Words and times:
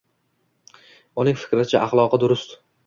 Uning 1.27 1.39
fikricha, 1.43 1.87
axloqi 1.87 2.23
durust 2.27 2.63